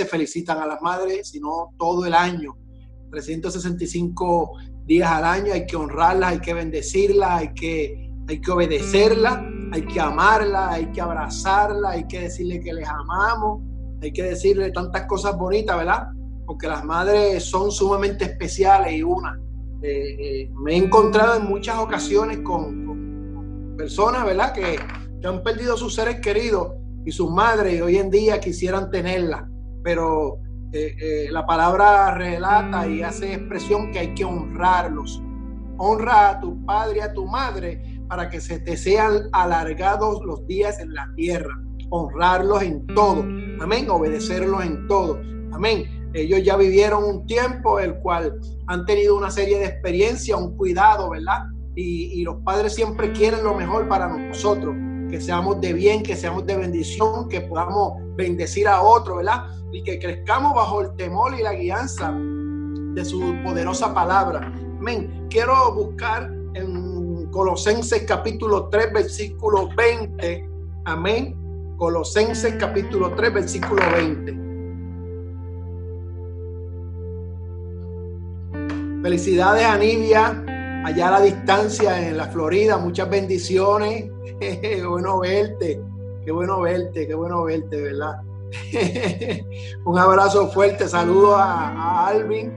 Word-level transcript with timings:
se 0.00 0.06
felicitan 0.06 0.58
a 0.58 0.66
las 0.66 0.80
madres, 0.80 1.28
sino 1.28 1.74
todo 1.78 2.06
el 2.06 2.14
año. 2.14 2.56
365 3.10 4.52
días 4.86 5.10
al 5.10 5.24
año 5.24 5.52
hay 5.52 5.66
que 5.66 5.76
honrarlas, 5.76 6.30
hay 6.30 6.40
que 6.40 6.54
bendecirlas, 6.54 7.30
hay 7.30 7.52
que, 7.52 8.10
hay 8.26 8.40
que 8.40 8.50
obedecerlas, 8.50 9.40
hay 9.72 9.82
que 9.82 10.00
amarlas, 10.00 10.72
hay 10.72 10.86
que 10.86 11.02
abrazarlas, 11.02 11.92
hay 11.92 12.06
que 12.06 12.20
decirle 12.20 12.60
que 12.60 12.72
les 12.72 12.88
amamos, 12.88 13.62
hay 14.00 14.10
que 14.10 14.22
decirle 14.22 14.70
tantas 14.70 15.04
cosas 15.04 15.36
bonitas, 15.36 15.76
¿verdad? 15.76 16.08
Porque 16.46 16.66
las 16.66 16.82
madres 16.82 17.44
son 17.44 17.70
sumamente 17.70 18.24
especiales 18.24 18.94
y 18.94 19.02
una. 19.02 19.38
Eh, 19.82 20.16
eh, 20.18 20.50
me 20.62 20.72
he 20.72 20.76
encontrado 20.76 21.36
en 21.36 21.46
muchas 21.46 21.76
ocasiones 21.76 22.38
con, 22.38 23.76
personas, 23.76 24.24
¿verdad? 24.24 24.52
Que, 24.54 24.78
que 25.20 25.26
han 25.26 25.42
perdido 25.42 25.76
sus 25.76 25.94
seres 25.94 26.20
queridos 26.20 26.80
y 27.04 27.12
sus 27.12 27.30
madres 27.30 27.78
y 27.78 27.80
hoy 27.80 27.96
en 27.96 28.10
día 28.10 28.40
quisieran 28.40 28.90
tenerla, 28.90 29.49
pero 29.82 30.38
eh, 30.72 30.94
eh, 31.00 31.28
la 31.30 31.44
palabra 31.46 32.14
relata 32.14 32.86
y 32.86 33.02
hace 33.02 33.34
expresión 33.34 33.90
que 33.90 33.98
hay 34.00 34.14
que 34.14 34.24
honrarlos. 34.24 35.22
Honra 35.78 36.30
a 36.30 36.40
tu 36.40 36.64
padre 36.64 36.98
y 36.98 37.00
a 37.00 37.12
tu 37.12 37.26
madre 37.26 38.00
para 38.08 38.28
que 38.28 38.40
se 38.40 38.60
te 38.60 38.76
sean 38.76 39.22
alargados 39.32 40.20
los 40.24 40.46
días 40.46 40.78
en 40.78 40.94
la 40.94 41.08
tierra. 41.16 41.58
Honrarlos 41.90 42.62
en 42.62 42.86
todo. 42.88 43.22
Amén. 43.60 43.90
Obedecerlos 43.90 44.64
en 44.64 44.86
todo. 44.86 45.20
Amén. 45.52 46.10
Ellos 46.12 46.42
ya 46.44 46.56
vivieron 46.56 47.04
un 47.04 47.26
tiempo 47.26 47.80
el 47.80 47.94
cual 47.96 48.38
han 48.66 48.84
tenido 48.84 49.16
una 49.16 49.30
serie 49.30 49.58
de 49.58 49.66
experiencias, 49.66 50.38
un 50.38 50.56
cuidado, 50.56 51.10
¿verdad? 51.10 51.44
y 51.76 52.22
los 52.24 52.42
padres 52.42 52.74
siempre 52.74 53.10
quieren 53.12 53.42
lo 53.42 53.54
mejor 53.54 53.88
para 53.88 54.06
nosotros 54.06 54.74
que 55.10 55.20
seamos 55.20 55.60
de 55.60 55.72
bien, 55.72 56.02
que 56.02 56.16
seamos 56.16 56.46
de 56.46 56.56
bendición, 56.56 57.28
que 57.28 57.40
podamos 57.40 57.94
bendecir 58.16 58.68
a 58.68 58.80
otro, 58.80 59.16
¿verdad? 59.16 59.46
Y 59.72 59.82
que 59.82 59.98
crezcamos 59.98 60.54
bajo 60.54 60.82
el 60.82 60.96
temor 60.96 61.34
y 61.38 61.42
la 61.42 61.54
guianza 61.54 62.12
de 62.94 63.04
su 63.04 63.20
poderosa 63.42 63.92
palabra. 63.92 64.52
Amén. 64.78 65.26
Quiero 65.28 65.72
buscar 65.74 66.30
en 66.54 67.26
Colosenses 67.30 68.04
capítulo 68.06 68.68
3, 68.68 68.92
versículo 68.92 69.68
20. 69.76 70.48
Amén. 70.84 71.36
Colosenses 71.76 72.54
capítulo 72.54 73.14
3, 73.14 73.34
versículo 73.34 73.82
20. 73.92 74.50
Felicidades 79.02 79.64
a 79.64 79.78
Nivia, 79.78 80.44
allá 80.84 81.08
a 81.08 81.10
la 81.12 81.20
distancia 81.20 82.08
en 82.08 82.16
la 82.16 82.26
Florida. 82.26 82.78
Muchas 82.78 83.08
bendiciones. 83.08 84.10
qué 84.40 84.84
bueno 84.86 85.20
verte, 85.20 85.80
qué 86.24 86.32
bueno 86.32 86.60
verte, 86.60 87.06
qué 87.06 87.14
bueno 87.14 87.44
verte, 87.44 87.80
¿verdad? 87.80 88.20
Un 89.84 89.98
abrazo 89.98 90.48
fuerte, 90.48 90.88
saludo 90.88 91.36
a, 91.36 92.08
Alvin, 92.08 92.52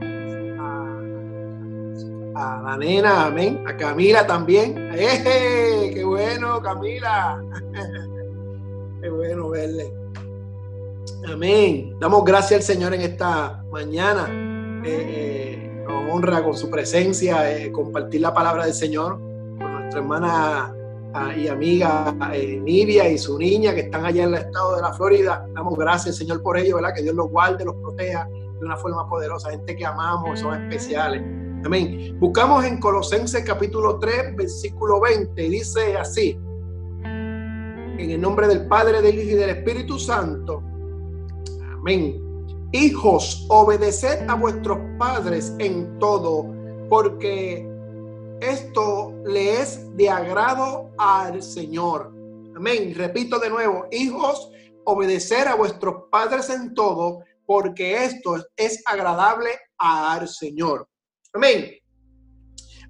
a, 2.36 2.62
la 2.64 2.76
nena, 2.78 3.26
amén, 3.26 3.62
a 3.66 3.76
Camila 3.76 4.26
también. 4.26 4.90
¡Eh! 4.94 5.92
¡Qué 5.94 6.04
bueno, 6.04 6.60
Camila! 6.60 7.40
¡Qué 9.02 9.10
bueno 9.10 9.50
verle! 9.50 9.92
Amén. 11.30 11.96
Damos 12.00 12.24
gracias 12.24 12.60
al 12.60 12.62
Señor 12.62 12.94
en 12.94 13.02
esta 13.02 13.62
mañana. 13.70 14.26
Eh, 14.84 14.84
eh, 14.86 15.43
honra 16.10 16.42
con 16.42 16.56
su 16.56 16.70
presencia, 16.70 17.50
eh, 17.50 17.72
compartir 17.72 18.20
la 18.20 18.32
palabra 18.32 18.64
del 18.64 18.74
Señor 18.74 19.18
con 19.58 19.72
nuestra 19.72 20.00
hermana 20.00 20.74
y 21.36 21.46
amiga 21.46 22.14
eh, 22.32 22.58
Nivia 22.60 23.08
y 23.08 23.18
su 23.18 23.38
niña 23.38 23.72
que 23.72 23.82
están 23.82 24.04
allá 24.04 24.24
en 24.24 24.30
el 24.30 24.40
estado 24.40 24.76
de 24.76 24.82
la 24.82 24.92
Florida. 24.92 25.46
Damos 25.54 25.78
gracias, 25.78 26.16
Señor, 26.16 26.42
por 26.42 26.58
ello, 26.58 26.76
¿verdad? 26.76 26.94
Que 26.94 27.02
Dios 27.02 27.14
los 27.14 27.30
guarde, 27.30 27.64
los 27.64 27.76
proteja 27.76 28.26
de 28.26 28.64
una 28.64 28.76
forma 28.76 29.08
poderosa. 29.08 29.50
Gente 29.50 29.76
que 29.76 29.86
amamos, 29.86 30.40
son 30.40 30.60
especiales. 30.62 31.22
Amén. 31.64 32.16
Buscamos 32.18 32.64
en 32.64 32.80
Colosenses 32.80 33.44
capítulo 33.44 33.98
3, 33.98 34.36
versículo 34.36 35.00
20. 35.00 35.40
Dice 35.42 35.96
así. 35.96 36.38
En 37.04 38.10
el 38.10 38.20
nombre 38.20 38.48
del 38.48 38.66
Padre, 38.66 39.00
del 39.00 39.14
Hijo 39.14 39.30
y 39.30 39.34
del 39.34 39.50
Espíritu 39.50 39.98
Santo. 39.98 40.62
Amén. 41.78 42.23
Hijos, 42.74 43.46
obedeced 43.50 44.28
a 44.28 44.34
vuestros 44.34 44.78
padres 44.98 45.54
en 45.60 45.96
todo, 46.00 46.44
porque 46.88 47.64
esto 48.40 49.14
le 49.24 49.60
es 49.60 49.96
de 49.96 50.10
agrado 50.10 50.90
al 50.98 51.40
Señor. 51.40 52.12
Amén. 52.56 52.92
Repito 52.96 53.38
de 53.38 53.48
nuevo, 53.48 53.86
hijos, 53.92 54.50
obedecer 54.86 55.46
a 55.46 55.54
vuestros 55.54 56.06
padres 56.10 56.50
en 56.50 56.74
todo, 56.74 57.20
porque 57.46 58.02
esto 58.04 58.44
es 58.56 58.82
agradable 58.86 59.50
al 59.78 60.26
Señor. 60.26 60.88
Amén. 61.32 61.76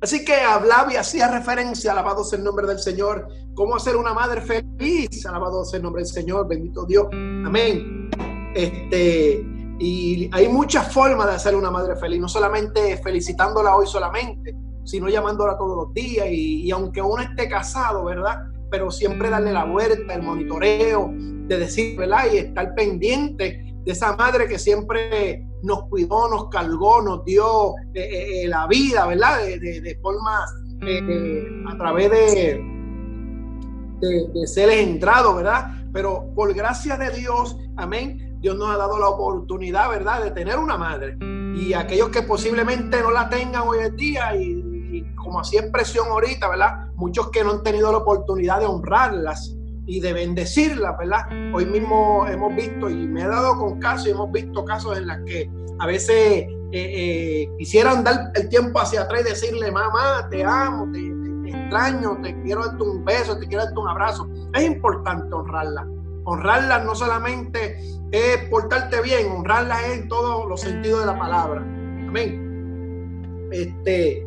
Así 0.00 0.24
que 0.24 0.34
hablaba 0.34 0.94
y 0.94 0.96
hacía 0.96 1.30
referencia, 1.30 1.92
alabado 1.92 2.24
sea 2.24 2.38
el 2.38 2.44
nombre 2.44 2.66
del 2.66 2.78
Señor, 2.78 3.28
cómo 3.54 3.76
hacer 3.76 3.96
una 3.96 4.14
madre 4.14 4.40
feliz, 4.40 5.26
alabado 5.26 5.62
sea 5.62 5.76
el 5.76 5.82
nombre 5.82 6.04
del 6.04 6.10
Señor, 6.10 6.48
bendito 6.48 6.86
Dios. 6.86 7.06
Amén. 7.12 8.08
Este, 8.54 9.53
y 9.78 10.30
hay 10.32 10.48
muchas 10.48 10.92
formas 10.92 11.26
de 11.26 11.34
hacer 11.34 11.54
una 11.54 11.70
madre 11.70 11.96
feliz, 11.96 12.20
no 12.20 12.28
solamente 12.28 12.96
felicitándola 12.98 13.76
hoy 13.76 13.86
solamente, 13.86 14.54
sino 14.84 15.08
llamándola 15.08 15.56
todos 15.56 15.76
los 15.76 15.94
días 15.94 16.26
y, 16.30 16.70
aunque 16.70 17.02
uno 17.02 17.22
esté 17.22 17.48
casado, 17.48 18.04
¿verdad? 18.04 18.38
Pero 18.70 18.90
siempre 18.90 19.30
darle 19.30 19.52
la 19.52 19.64
vuelta, 19.64 20.14
el 20.14 20.22
monitoreo, 20.22 21.10
de 21.12 21.58
decir, 21.58 21.96
¿verdad? 21.98 22.26
Y 22.32 22.38
estar 22.38 22.74
pendiente 22.74 23.74
de 23.84 23.92
esa 23.92 24.14
madre 24.16 24.46
que 24.46 24.58
siempre 24.58 25.44
nos 25.62 25.84
cuidó, 25.88 26.28
nos 26.28 26.48
cargó, 26.48 27.02
nos 27.02 27.24
dio 27.24 27.76
eh, 27.94 28.00
eh, 28.00 28.44
eh, 28.44 28.48
la 28.48 28.66
vida, 28.66 29.06
¿verdad? 29.06 29.44
De, 29.44 29.80
de, 29.80 29.98
forma, 30.00 30.44
a 31.68 31.78
través 31.78 32.10
de, 32.10 32.60
de, 34.00 34.28
de 34.32 34.46
seres 34.46 34.86
entrados, 34.86 35.36
¿verdad? 35.36 35.84
Pero 35.92 36.30
por 36.34 36.52
gracia 36.54 36.96
de 36.96 37.10
Dios, 37.10 37.56
amén, 37.76 38.33
Dios 38.44 38.58
nos 38.58 38.68
ha 38.68 38.76
dado 38.76 38.98
la 38.98 39.08
oportunidad, 39.08 39.88
¿verdad?, 39.88 40.22
de 40.22 40.30
tener 40.32 40.58
una 40.58 40.76
madre. 40.76 41.16
Y 41.56 41.72
aquellos 41.72 42.10
que 42.10 42.20
posiblemente 42.20 43.00
no 43.00 43.10
la 43.10 43.30
tengan 43.30 43.62
hoy 43.66 43.78
en 43.86 43.96
día 43.96 44.36
y 44.36 45.02
como 45.16 45.40
hacía 45.40 45.62
expresión 45.62 46.08
ahorita, 46.08 46.50
¿verdad? 46.50 46.88
Muchos 46.94 47.30
que 47.30 47.42
no 47.42 47.52
han 47.52 47.62
tenido 47.62 47.90
la 47.90 47.98
oportunidad 47.98 48.60
de 48.60 48.66
honrarlas 48.66 49.56
y 49.86 49.98
de 49.98 50.12
bendecirlas, 50.12 50.94
¿verdad? 50.98 51.22
Hoy 51.54 51.64
mismo 51.64 52.26
hemos 52.26 52.54
visto, 52.54 52.90
y 52.90 53.08
me 53.08 53.22
he 53.22 53.26
dado 53.26 53.56
con 53.56 53.80
casos, 53.80 54.08
y 54.08 54.10
hemos 54.10 54.30
visto 54.30 54.62
casos 54.62 54.98
en 54.98 55.06
los 55.06 55.16
que 55.24 55.50
a 55.78 55.86
veces 55.86 56.10
eh, 56.10 56.46
eh, 56.72 57.48
quisieran 57.58 58.04
dar 58.04 58.30
el 58.34 58.50
tiempo 58.50 58.78
hacia 58.78 59.04
atrás 59.04 59.22
y 59.22 59.24
decirle, 59.24 59.72
mamá, 59.72 60.28
te 60.30 60.44
amo, 60.44 60.86
te, 60.92 61.48
extraño, 61.48 62.18
te 62.22 62.38
quiero 62.42 62.66
darte 62.66 62.82
un 62.82 63.04
beso, 63.06 63.38
te 63.38 63.46
quiero 63.46 63.64
darte 63.64 63.80
un 63.80 63.88
abrazo. 63.88 64.28
Es 64.52 64.64
importante 64.64 65.34
honrarlas. 65.34 65.86
Honrarlas 66.24 66.84
no 66.84 66.94
solamente 66.94 67.78
es 68.10 68.48
portarte 68.48 69.00
bien, 69.02 69.30
honrarlas 69.30 69.84
es 69.84 69.98
en 69.98 70.08
todos 70.08 70.48
los 70.48 70.60
sentidos 70.60 71.00
de 71.00 71.06
la 71.06 71.18
palabra. 71.18 71.60
Amén. 71.60 73.48
Este, 73.52 74.26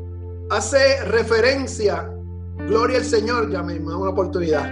hace 0.50 1.03
referencia, 1.06 2.09
gloria 2.58 2.97
al 3.00 3.06
Señor, 3.06 3.50
ya 3.50 3.63
me 3.63 3.80
da 3.80 3.97
una 3.97 4.12
oportunidad, 4.12 4.69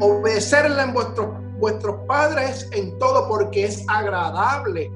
obedecerle 0.00 0.82
en 0.82 0.92
vuestros, 0.92 1.28
vuestros 1.58 1.96
padres 2.06 2.68
en 2.72 2.98
todo 2.98 3.28
porque 3.28 3.64
es 3.64 3.84
agradable. 3.88 4.90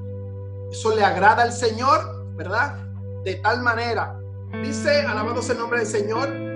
Eso 0.71 0.95
le 0.95 1.03
agrada 1.03 1.43
al 1.43 1.53
Señor, 1.53 2.27
¿verdad? 2.37 2.77
De 3.25 3.35
tal 3.37 3.63
manera, 3.63 4.19
dice, 4.63 5.03
alabado 5.03 5.41
el 5.41 5.59
nombre 5.59 5.81
del 5.81 5.89
Señor, 5.89 6.50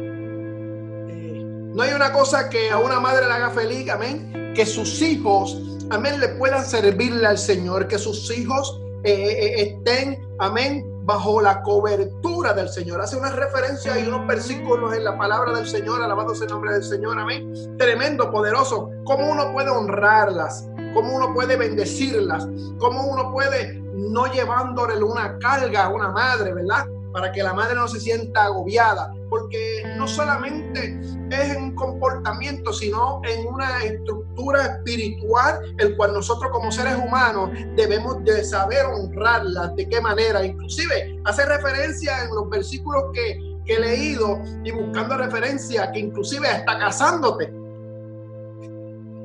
no 1.75 1.83
hay 1.83 1.93
una 1.93 2.13
cosa 2.13 2.49
que 2.49 2.71
a 2.71 2.79
una 2.79 3.01
madre 3.01 3.27
le 3.27 3.33
haga 3.33 3.51
feliz, 3.51 3.91
amén, 3.91 4.53
que 4.55 4.65
sus 4.65 5.03
hijos, 5.03 5.61
amén, 5.91 6.21
le 6.21 6.29
puedan 6.29 6.65
servirle 6.65 7.27
al 7.27 7.37
Señor, 7.37 7.89
que 7.89 7.99
sus 7.99 8.31
hijos 8.31 8.81
eh, 9.03 9.13
eh, 9.13 9.63
estén, 9.63 10.25
amén, 10.39 10.87
bajo 11.03 11.43
la 11.43 11.63
cobertura 11.63 12.55
del 12.55 12.69
Señor. 12.69 13.01
Hace 13.01 13.17
una 13.17 13.31
referencia 13.31 13.99
y 13.99 14.07
unos 14.07 14.25
versículos 14.25 14.95
en 14.95 15.03
la 15.03 15.19
palabra 15.19 15.53
del 15.53 15.67
Señor, 15.67 16.01
alabándose 16.01 16.45
el 16.45 16.51
nombre 16.51 16.75
del 16.75 16.85
Señor, 16.85 17.19
amén. 17.19 17.53
Tremendo, 17.77 18.31
poderoso. 18.31 18.91
¿Cómo 19.05 19.29
uno 19.29 19.53
puede 19.53 19.71
honrarlas? 19.71 20.69
¿Cómo 20.95 21.17
uno 21.17 21.35
puede 21.35 21.57
bendecirlas? 21.57 22.47
¿Cómo 22.79 23.05
uno 23.05 23.33
puede 23.33 23.83
no 23.95 24.33
llevándole 24.33 25.03
una 25.03 25.39
carga 25.41 25.87
a 25.87 25.89
una 25.89 26.11
madre, 26.11 26.55
verdad? 26.55 26.87
para 27.15 27.31
que 27.31 27.45
la 27.45 27.55
madre 27.55 27.77
no 27.77 27.87
se 27.87 28.01
sienta 28.01 28.43
agobiada, 28.43 29.15
porque 29.35 29.83
no 29.97 30.07
solamente 30.07 31.01
es 31.29 31.57
en 31.57 31.75
comportamiento, 31.75 32.73
sino 32.73 33.21
en 33.25 33.45
una 33.49 33.83
estructura 33.83 34.65
espiritual, 34.65 35.75
el 35.79 35.97
cual 35.97 36.13
nosotros 36.13 36.53
como 36.53 36.71
seres 36.71 36.95
humanos 37.05 37.51
debemos 37.75 38.23
de 38.23 38.45
saber 38.45 38.87
honrarla, 38.87 39.73
de 39.77 39.89
qué 39.89 40.01
manera. 40.01 40.45
Inclusive 40.45 41.21
hace 41.25 41.47
referencia 41.47 42.23
en 42.23 42.33
los 42.33 42.49
versículos 42.49 43.07
que, 43.13 43.37
que 43.67 43.75
he 43.75 43.81
leído 43.81 44.39
y 44.63 44.71
buscando 44.71 45.17
referencia, 45.17 45.91
que 45.91 45.99
inclusive 45.99 46.47
hasta 46.47 46.79
casándote. 46.79 47.53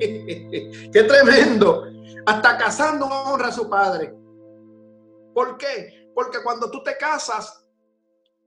Qué 0.00 1.04
tremendo. 1.06 1.84
Hasta 2.26 2.58
casando 2.58 3.06
honra 3.06 3.46
a 3.46 3.52
su 3.52 3.70
padre. 3.70 4.12
¿Por 5.32 5.56
qué? 5.56 6.10
Porque 6.16 6.38
cuando 6.42 6.68
tú 6.68 6.82
te 6.82 6.96
casas, 6.96 7.59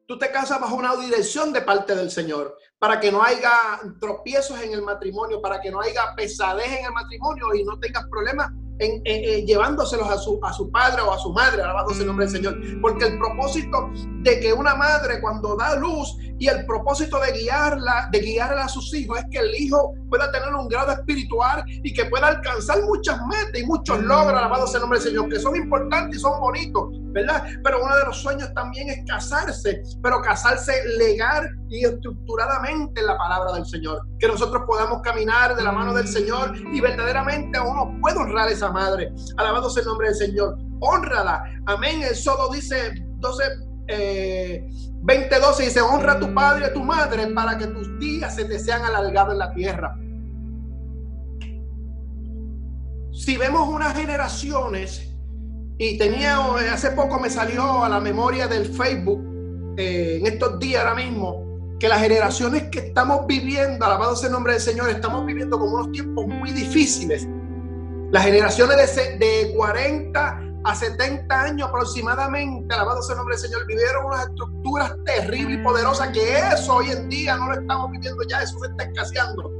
tú 0.05 0.17
te 0.17 0.31
casas 0.31 0.59
bajo 0.59 0.75
una 0.75 0.95
dirección 0.95 1.53
de 1.53 1.61
parte 1.61 1.95
del 1.95 2.11
Señor, 2.11 2.57
para 2.77 2.99
que 2.99 3.11
no 3.11 3.23
haya 3.23 3.51
tropiezos 3.99 4.61
en 4.61 4.73
el 4.73 4.81
matrimonio, 4.81 5.41
para 5.41 5.61
que 5.61 5.71
no 5.71 5.81
haya 5.81 6.13
pesadez 6.15 6.79
en 6.79 6.85
el 6.85 6.91
matrimonio 6.91 7.53
y 7.53 7.63
no 7.63 7.79
tengas 7.79 8.05
problemas 8.09 8.51
en, 8.79 9.45
llevándoselos 9.45 10.09
a 10.09 10.17
su, 10.17 10.39
a 10.43 10.53
su 10.53 10.69
padre 10.69 11.01
o 11.01 11.13
a 11.13 11.19
su 11.19 11.31
madre, 11.31 11.61
alabado 11.61 11.89
sea 11.91 12.01
el 12.01 12.07
nombre 12.07 12.25
del 12.25 12.35
Señor. 12.35 12.57
Porque 12.81 13.05
el 13.05 13.17
propósito 13.17 13.89
de 14.21 14.39
que 14.39 14.53
una 14.53 14.75
madre 14.75 15.21
cuando 15.21 15.55
da 15.55 15.75
luz 15.75 16.17
y 16.39 16.47
el 16.47 16.65
propósito 16.65 17.19
de 17.19 17.31
guiarla, 17.31 18.09
de 18.11 18.19
guiarla 18.19 18.65
a 18.65 18.69
sus 18.69 18.93
hijos 18.93 19.19
es 19.19 19.25
que 19.31 19.39
el 19.39 19.55
hijo 19.55 19.93
pueda 20.09 20.31
tener 20.31 20.53
un 20.53 20.67
grado 20.67 20.91
espiritual 20.91 21.63
y 21.67 21.93
que 21.93 22.05
pueda 22.05 22.27
alcanzar 22.27 22.81
muchas 22.83 23.19
metas 23.27 23.61
y 23.61 23.65
muchos 23.65 24.01
logros, 24.01 24.37
alabado 24.37 24.67
sea 24.67 24.77
el 24.77 24.81
nombre 24.81 24.99
del 24.99 25.07
Señor, 25.09 25.29
que 25.29 25.39
son 25.39 25.55
importantes 25.55 26.17
y 26.17 26.19
son 26.19 26.39
bonitos, 26.39 26.89
¿verdad? 27.13 27.45
Pero 27.63 27.83
uno 27.83 27.95
de 27.95 28.05
los 28.05 28.17
sueños 28.17 28.53
también 28.53 28.89
es 28.89 29.05
casarse, 29.07 29.83
pero 30.01 30.21
casarse 30.21 30.73
legal 30.97 31.49
y 31.73 31.85
estructuradamente 31.85 33.01
en 33.01 33.07
la 33.07 33.17
palabra 33.17 33.53
del 33.53 33.65
Señor. 33.65 34.01
Que 34.19 34.27
nosotros 34.27 34.63
podamos 34.67 35.01
caminar 35.01 35.55
de 35.55 35.63
la 35.63 35.71
mano 35.71 35.93
del 35.93 36.07
Señor 36.07 36.53
y 36.71 36.79
verdaderamente 36.79 37.59
uno 37.59 37.97
puede 38.01 38.17
honrar 38.17 38.47
a 38.47 38.51
esa 38.51 38.71
madre. 38.71 39.11
Alabado 39.37 39.69
sea 39.69 39.81
el 39.81 39.87
nombre 39.87 40.07
del 40.07 40.15
Señor. 40.15 40.57
Honrala. 40.81 41.43
Amén. 41.65 42.03
El 42.03 42.15
solo 42.15 42.49
dice 42.49 42.93
12. 43.17 43.43
Eh, 43.87 44.65
20:12 45.03 45.65
dice, 45.65 45.81
honra 45.81 46.13
a 46.13 46.19
tu 46.19 46.33
padre 46.33 46.61
y 46.61 46.69
a 46.69 46.73
tu 46.73 46.81
madre 46.81 47.27
para 47.27 47.57
que 47.57 47.67
tus 47.67 47.99
días 47.99 48.33
se 48.33 48.45
te 48.45 48.57
sean 48.57 48.83
alargados 48.85 49.33
en 49.33 49.39
la 49.39 49.53
tierra. 49.53 49.97
Si 53.11 53.35
vemos 53.35 53.67
unas 53.67 53.93
generaciones, 53.95 55.13
y 55.77 55.97
tenía, 55.97 56.37
hace 56.71 56.91
poco 56.91 57.19
me 57.19 57.29
salió 57.29 57.83
a 57.83 57.89
la 57.89 57.99
memoria 57.99 58.47
del 58.47 58.65
Facebook, 58.65 59.21
eh, 59.77 60.19
en 60.19 60.27
estos 60.27 60.59
días 60.59 60.83
ahora 60.83 60.95
mismo, 60.95 61.42
que 61.79 61.87
las 61.87 61.99
generaciones 61.99 62.69
que 62.69 62.79
estamos 62.79 63.27
viviendo, 63.27 63.85
alabado 63.85 64.15
sea 64.15 64.27
el 64.27 64.33
nombre 64.33 64.53
del 64.53 64.61
Señor, 64.61 64.89
estamos 64.89 65.25
viviendo 65.25 65.59
como 65.59 65.75
unos 65.75 65.91
tiempos 65.91 66.27
muy 66.27 66.51
difíciles. 66.51 67.27
Las 68.11 68.23
generaciones 68.23 68.95
de, 68.95 69.17
de 69.17 69.53
40 69.55 70.39
a 70.63 70.75
70 70.75 71.41
años 71.41 71.67
aproximadamente, 71.67 72.73
alabado 72.73 73.01
sea 73.01 73.13
el 73.13 73.17
nombre 73.17 73.35
del 73.35 73.45
Señor, 73.45 73.65
vivieron 73.65 74.05
unas 74.05 74.27
estructuras 74.27 74.95
terribles 75.05 75.59
y 75.59 75.63
poderosas 75.63 76.09
que 76.09 76.37
eso 76.37 76.75
hoy 76.75 76.91
en 76.91 77.09
día 77.09 77.35
no 77.35 77.49
lo 77.49 77.59
estamos 77.59 77.91
viviendo 77.91 78.23
ya, 78.29 78.41
eso 78.41 78.57
se 78.59 78.67
está 78.67 78.83
escaseando. 78.83 79.51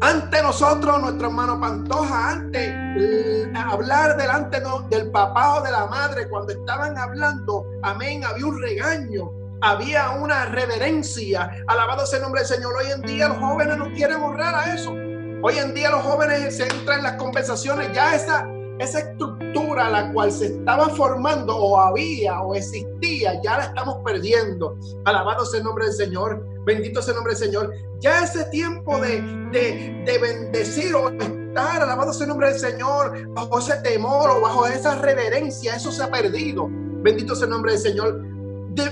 Ante 0.00 0.42
nosotros, 0.42 1.00
nuestro 1.00 1.28
hermano 1.28 1.60
Pantoja, 1.60 2.30
antes 2.30 2.74
eh, 2.98 3.52
hablar 3.54 4.16
delante 4.16 4.60
del 4.90 5.12
papá 5.12 5.60
o 5.60 5.62
de 5.62 5.70
la 5.70 5.86
madre, 5.86 6.28
cuando 6.28 6.52
estaban 6.52 6.98
hablando, 6.98 7.64
amén, 7.84 8.24
había 8.24 8.46
un 8.46 8.60
regaño, 8.60 9.30
había 9.62 10.10
una 10.10 10.46
reverencia. 10.46 11.50
Alabado 11.66 12.04
sea 12.06 12.18
el 12.18 12.24
nombre 12.24 12.42
del 12.42 12.48
Señor. 12.48 12.74
Hoy 12.76 12.90
en 12.92 13.02
día 13.02 13.28
los 13.28 13.38
jóvenes 13.38 13.76
no 13.78 13.90
quieren 13.92 14.20
honrar 14.20 14.54
a 14.54 14.74
eso. 14.74 14.90
Hoy 14.90 15.58
en 15.58 15.74
día 15.74 15.90
los 15.90 16.02
jóvenes 16.02 16.56
se 16.56 16.64
entran 16.64 16.98
en 16.98 17.04
las 17.04 17.16
conversaciones, 17.16 17.90
ya 17.92 18.14
esa 18.14 18.46
esa 18.78 19.00
estructura 19.00 19.90
la 19.90 20.12
cual 20.12 20.32
se 20.32 20.46
estaba 20.46 20.88
formando 20.88 21.56
o 21.56 21.78
había 21.78 22.40
o 22.40 22.54
existía, 22.54 23.40
ya 23.42 23.58
la 23.58 23.64
estamos 23.64 23.98
perdiendo. 24.04 24.76
Alabado 25.04 25.44
sea 25.44 25.58
el 25.58 25.64
nombre 25.64 25.86
del 25.86 25.94
Señor, 25.94 26.44
bendito 26.64 27.02
sea 27.02 27.12
el 27.12 27.16
nombre 27.16 27.34
del 27.34 27.44
Señor. 27.44 27.72
Ya 28.00 28.24
ese 28.24 28.44
tiempo 28.46 28.98
de, 28.98 29.20
de, 29.52 30.02
de 30.04 30.18
bendecir 30.18 30.94
o 30.94 31.10
estar, 31.10 31.82
alabado 31.82 32.12
sea 32.12 32.24
el 32.24 32.30
nombre 32.30 32.50
del 32.50 32.58
Señor, 32.58 33.28
bajo 33.34 33.58
ese 33.58 33.76
temor 33.76 34.30
o 34.30 34.40
bajo 34.40 34.66
esa 34.66 34.96
reverencia, 34.96 35.76
eso 35.76 35.92
se 35.92 36.02
ha 36.02 36.10
perdido. 36.10 36.68
Bendito 36.70 37.34
sea 37.36 37.44
el 37.44 37.50
nombre 37.50 37.72
del 37.72 37.80
Señor 37.80 38.31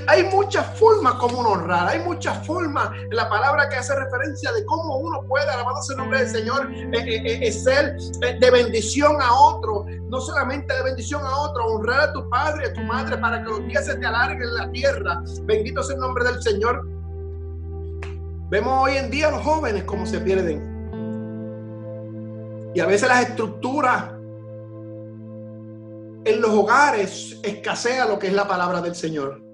hay 0.07 0.25
muchas 0.25 0.79
formas 0.79 1.15
como 1.15 1.41
uno 1.41 1.51
honrar, 1.51 1.89
hay 1.89 2.01
muchas 2.01 2.45
formas 2.47 2.91
en 3.11 3.17
la 3.17 3.29
palabra 3.29 3.69
que 3.69 3.77
hace 3.77 3.95
referencia 3.95 4.53
de 4.53 4.65
cómo 4.65 4.99
uno 4.99 5.23
puede, 5.27 5.49
alabado 5.49 5.83
sea 5.83 5.95
el 5.95 5.99
nombre 5.99 6.19
del 6.21 6.29
Señor, 6.29 6.71
eh, 6.73 6.89
eh, 6.93 7.39
eh, 7.47 7.53
ser 7.53 7.97
de 7.97 8.51
bendición 8.51 9.21
a 9.21 9.33
otro, 9.33 9.87
no 10.09 10.21
solamente 10.21 10.75
de 10.75 10.83
bendición 10.83 11.23
a 11.25 11.37
otro, 11.39 11.65
honrar 11.67 12.01
a 12.01 12.13
tu 12.13 12.29
padre 12.29 12.67
a 12.67 12.73
tu 12.73 12.81
madre 12.83 13.17
para 13.19 13.43
que 13.43 13.51
los 13.51 13.67
días 13.67 13.87
se 13.87 13.97
te 13.97 14.07
alarguen 14.07 14.43
en 14.43 14.55
la 14.55 14.71
tierra. 14.71 15.23
Bendito 15.43 15.83
sea 15.83 15.95
el 15.95 16.01
nombre 16.01 16.25
del 16.25 16.43
Señor. 16.43 16.87
Vemos 18.51 18.85
hoy 18.85 18.97
en 18.97 19.11
día 19.11 19.31
los 19.31 19.43
jóvenes 19.43 19.85
cómo 19.85 20.05
se 20.07 20.21
pierden. 20.21 20.69
Y 22.75 22.81
a 22.81 22.87
veces 22.87 23.09
las 23.09 23.29
estructuras 23.29 24.11
en 26.25 26.41
los 26.41 26.51
hogares 26.51 27.41
escasea 27.43 28.07
lo 28.07 28.19
que 28.19 28.27
es 28.27 28.33
la 28.33 28.47
palabra 28.47 28.81
del 28.81 28.95
Señor 28.95 29.50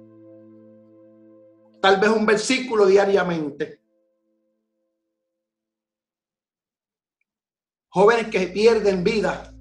tal 1.86 2.00
vez 2.00 2.10
un 2.10 2.26
versículo 2.26 2.84
diariamente. 2.84 3.80
Jóvenes 7.90 8.26
que 8.26 8.48
pierden 8.48 9.04
vida, 9.04 9.54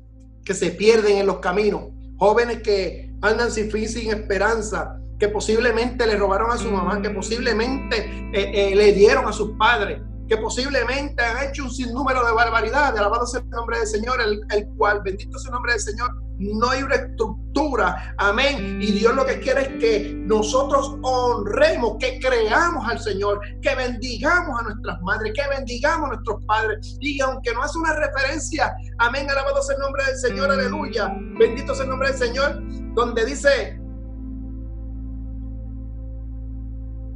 que 0.44 0.56
se 0.56 0.72
pierden 0.72 1.20
en 1.20 1.28
los 1.28 1.38
caminos, 1.38 1.92
jóvenes 2.18 2.64
que 2.64 3.14
andan 3.22 3.52
sin 3.52 3.70
fin, 3.70 3.88
sin 3.88 4.10
esperanza, 4.10 5.00
que 5.20 5.28
posiblemente 5.30 6.08
le 6.08 6.18
robaron 6.18 6.50
a 6.50 6.58
su 6.58 6.72
mamá, 6.72 7.00
que 7.00 7.12
posiblemente 7.12 7.98
eh, 8.34 8.72
eh, 8.72 8.76
le 8.76 8.92
dieron 8.94 9.28
a 9.28 9.32
sus 9.32 9.56
padres, 9.56 10.02
que 10.28 10.38
posiblemente 10.38 11.24
han 11.24 11.48
hecho 11.48 11.66
un 11.66 11.72
sinnúmero 11.72 12.26
de 12.26 12.34
barbaridades. 12.34 13.00
Alabado 13.00 13.28
sea 13.28 13.42
el 13.42 13.50
nombre 13.52 13.78
del 13.78 13.88
Señor, 13.88 14.20
el, 14.20 14.42
el 14.50 14.68
cual, 14.76 15.04
bendito 15.04 15.38
sea 15.38 15.50
el 15.50 15.54
nombre 15.54 15.74
del 15.74 15.82
Señor, 15.82 16.10
no 16.40 16.70
hay 16.70 16.84
una 16.84 16.96
estructura. 16.96 18.16
Amén. 18.18 18.80
Y 18.82 18.92
Dios 18.92 19.16
lo 19.16 19.26
que 19.26 19.40
quiere 19.40 19.62
es 19.62 19.68
que 19.80 20.14
nosotros 20.16 20.98
honremos, 21.02 21.98
que 22.00 22.20
creamos 22.20 22.88
al 22.88 23.00
Señor, 23.00 23.40
que 23.62 23.76
bendigamos 23.76 24.60
a 24.60 24.64
nuestras 24.64 25.02
madres, 25.02 25.34
que 25.34 25.48
bendigamos 25.56 26.06
a 26.06 26.14
nuestros 26.14 26.44
padres. 26.46 26.98
Y 27.00 27.22
aunque 27.22 27.54
no 27.54 27.64
hace 27.64 27.78
una 27.78 27.94
referencia, 27.94 28.74
amén, 29.00 29.30
alabado 29.30 29.62
sea 29.62 29.76
el 29.76 29.82
nombre 29.82 30.04
del 30.06 30.18
Señor, 30.18 30.52
aleluya. 30.52 31.14
Bendito 31.38 31.74
sea 31.74 31.84
el 31.84 31.90
nombre 31.90 32.10
del 32.10 32.18
Señor, 32.18 32.62
donde 32.94 33.26
dice, 33.26 33.80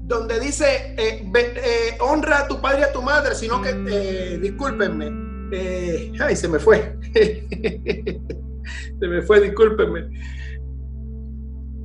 donde 0.10 0.40
dice, 0.40 0.96
eh, 0.98 1.32
eh, 1.36 1.98
honra 2.00 2.40
a 2.40 2.48
tu 2.48 2.60
padre 2.60 2.80
y 2.80 2.84
a 2.84 2.92
tu 2.92 3.02
madre, 3.02 3.36
sino 3.36 3.62
que, 3.62 3.70
eh, 3.70 4.40
discúlpenme, 4.40 5.12
ay, 6.20 6.36
se 6.36 6.48
me 6.48 6.58
fue. 6.58 6.98
Se 9.00 9.08
me 9.08 9.22
fue, 9.22 9.42
discúlpenme. 9.42 10.10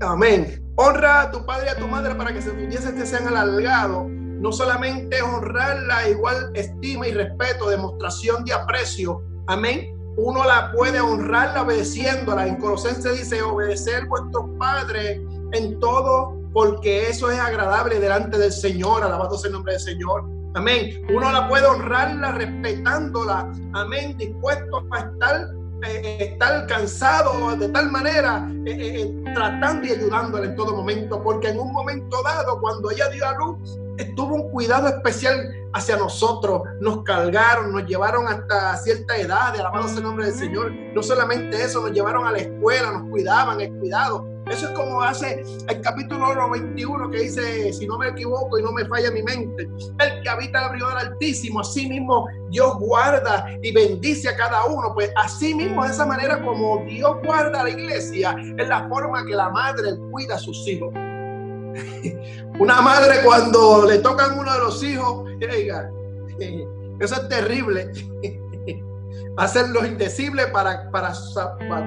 Amén. 0.00 0.60
Honra 0.76 1.22
a 1.22 1.30
tu 1.30 1.44
padre 1.46 1.66
y 1.66 1.70
a 1.70 1.76
tu 1.76 1.86
madre 1.86 2.14
para 2.14 2.32
que 2.32 2.42
sus 2.42 2.56
días 2.56 2.84
te 2.94 3.06
sean 3.06 3.28
alargados. 3.28 4.06
No 4.08 4.52
solamente 4.52 5.22
honrarla, 5.22 6.08
igual 6.10 6.50
estima 6.54 7.06
y 7.08 7.12
respeto, 7.12 7.68
demostración 7.68 8.44
de 8.44 8.52
aprecio. 8.52 9.22
Amén. 9.46 9.94
Uno 10.16 10.44
la 10.44 10.72
puede 10.72 11.00
honrarla 11.00 11.62
obedeciéndola. 11.62 12.46
En 12.46 12.56
Colosenses 12.56 13.18
dice, 13.18 13.42
obedecer 13.42 14.06
vuestros 14.06 14.44
padres 14.58 15.20
en 15.52 15.78
todo, 15.80 16.36
porque 16.52 17.08
eso 17.08 17.30
es 17.30 17.38
agradable 17.38 17.98
delante 17.98 18.38
del 18.38 18.52
Señor. 18.52 19.02
Alabado 19.02 19.36
sea 19.38 19.48
el 19.48 19.54
nombre 19.54 19.72
del 19.72 19.82
Señor. 19.82 20.24
Amén. 20.54 21.02
Uno 21.08 21.32
la 21.32 21.48
puede 21.48 21.66
honrarla 21.66 22.32
respetándola. 22.32 23.50
Amén. 23.72 24.16
Dispuesto 24.16 24.86
a 24.92 24.98
estar 25.00 25.48
estar 25.84 26.66
cansado 26.66 27.56
de 27.56 27.68
tal 27.68 27.90
manera, 27.90 28.48
eh, 28.66 29.02
eh, 29.02 29.24
tratando 29.34 29.86
y 29.86 29.92
ayudándole 29.92 30.48
en 30.48 30.56
todo 30.56 30.76
momento, 30.76 31.22
porque 31.22 31.48
en 31.48 31.58
un 31.58 31.72
momento 31.72 32.22
dado, 32.22 32.60
cuando 32.60 32.90
ella 32.90 33.08
dio 33.08 33.26
a 33.26 33.34
luz, 33.34 33.78
estuvo 33.98 34.34
un 34.34 34.50
cuidado 34.50 34.88
especial 34.88 35.50
hacia 35.72 35.96
nosotros, 35.96 36.62
nos 36.80 37.02
cargaron, 37.02 37.72
nos 37.72 37.86
llevaron 37.86 38.26
hasta 38.28 38.76
cierta 38.76 39.16
edad, 39.16 39.54
alabado 39.54 39.88
sea 39.88 39.98
el 39.98 40.04
nombre 40.04 40.26
del 40.26 40.34
Señor. 40.34 40.72
No 40.94 41.02
solamente 41.02 41.62
eso, 41.62 41.80
nos 41.80 41.92
llevaron 41.92 42.26
a 42.26 42.32
la 42.32 42.38
escuela, 42.38 42.92
nos 42.92 43.10
cuidaban, 43.10 43.60
el 43.60 43.72
cuidado. 43.78 44.26
Eso 44.46 44.68
es 44.68 44.72
como 44.72 45.02
hace 45.02 45.42
el 45.68 45.80
capítulo 45.80 46.50
21 46.50 47.10
que 47.10 47.20
dice, 47.20 47.72
si 47.72 47.86
no 47.86 47.98
me 47.98 48.08
equivoco 48.08 48.58
y 48.58 48.62
no 48.62 48.72
me 48.72 48.84
falla 48.84 49.10
mi 49.10 49.22
mente, 49.22 49.68
el 49.98 50.13
que 50.24 50.28
habita 50.30 50.58
el 50.58 50.64
abrigo 50.64 50.88
del 50.88 50.98
Altísimo, 50.98 51.60
así 51.60 51.88
mismo 51.88 52.26
Dios 52.50 52.76
guarda 52.80 53.46
y 53.62 53.70
bendice 53.72 54.28
a 54.28 54.36
cada 54.36 54.64
uno. 54.64 54.92
Pues 54.92 55.12
así 55.16 55.54
mismo, 55.54 55.84
de 55.84 55.90
esa 55.90 56.04
manera 56.04 56.42
como 56.42 56.84
Dios 56.84 57.16
guarda 57.24 57.62
la 57.62 57.70
iglesia, 57.70 58.34
es 58.58 58.68
la 58.68 58.88
forma 58.88 59.24
que 59.24 59.36
la 59.36 59.50
madre 59.50 59.96
cuida 60.10 60.34
a 60.34 60.38
sus 60.38 60.66
hijos. 60.66 60.92
Una 62.58 62.80
madre 62.80 63.22
cuando 63.24 63.84
le 63.86 63.98
tocan 63.98 64.38
uno 64.38 64.52
de 64.52 64.58
los 64.58 64.82
hijos, 64.82 65.28
eso 67.00 67.14
es 67.14 67.28
terrible. 67.28 67.92
hacer 69.36 69.68
lo 69.70 69.84
indecible 69.84 70.46
para, 70.48 70.90
para, 70.90 71.12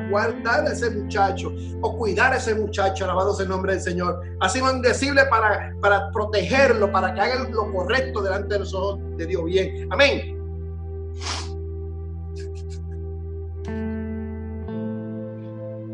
guardar 0.10 0.66
a 0.66 0.72
ese 0.72 0.90
muchacho 0.90 1.52
o 1.82 1.98
cuidar 1.98 2.34
a 2.34 2.38
ese 2.38 2.56
muchacho, 2.56 3.06
alabado 3.06 3.40
el 3.40 3.48
nombre 3.48 3.74
del 3.74 3.82
Señor. 3.82 4.22
Así 4.40 4.60
lo 4.60 4.72
indecible 4.72 5.26
para, 5.26 5.74
para 5.82 6.12
protegerlo, 6.12 6.92
para 6.92 7.14
que 7.14 7.22
haga 7.22 7.50
lo 7.50 7.72
correcto 7.72 8.22
delante 8.22 8.56
de 8.56 8.60
nosotros, 8.60 9.00
de 9.18 9.26
Dios 9.26 9.46
bien. 9.46 9.88
Amén. 9.92 10.34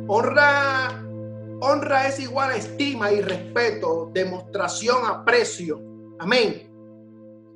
Honra, 0.08 1.02
honra 1.62 2.08
es 2.08 2.20
igual 2.20 2.52
a 2.52 2.56
estima 2.56 3.12
y 3.12 3.22
respeto, 3.22 4.12
demostración, 4.14 4.98
aprecio. 5.06 5.82
Amén. 6.20 6.73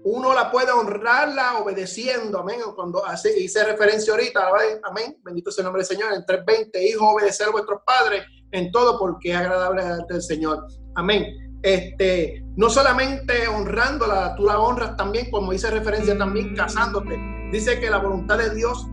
Uno 0.10 0.34
la 0.34 0.50
puede 0.50 0.72
honrarla 0.72 1.58
obedeciendo, 1.58 2.40
amén. 2.40 2.62
Cuando 2.74 3.04
hice 3.38 3.66
referencia 3.66 4.14
ahorita, 4.14 4.40
amén. 4.84 5.18
Bendito 5.22 5.52
sea 5.52 5.64
el 5.64 5.66
nombre 5.66 5.82
del 5.82 5.98
Señor. 5.98 6.14
En 6.14 6.24
3.20, 6.24 6.82
hijos, 6.82 7.14
obedecer 7.14 7.48
a 7.48 7.52
vuestros 7.52 7.82
padres 7.86 8.24
en 8.52 8.72
todo 8.72 8.98
porque 8.98 9.32
es 9.32 9.36
agradable 9.36 9.84
delante 9.84 10.14
del 10.14 10.24
Señor. 10.24 10.66
Amén. 10.96 11.26
Este, 11.62 12.42
no 12.56 12.70
solamente 12.70 13.50
honrándola, 13.50 14.34
tú 14.38 14.46
la 14.46 14.60
honras 14.60 14.96
también, 14.96 15.30
como 15.30 15.52
dice 15.52 15.70
referencia 15.72 16.18
también, 16.18 16.56
casándote. 16.56 17.20
Dice 17.52 17.78
que 17.78 17.90
la 17.90 17.98
voluntad 17.98 18.38
de 18.38 18.56
Dios 18.56 18.88